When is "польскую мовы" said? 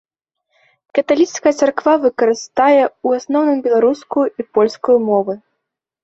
4.59-5.33